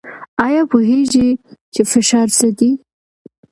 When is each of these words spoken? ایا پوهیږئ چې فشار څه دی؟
ایا 0.45 0.61
پوهیږئ 0.71 1.29
چې 1.73 1.81
فشار 1.91 2.27
څه 2.37 2.47
دی؟ 2.57 2.71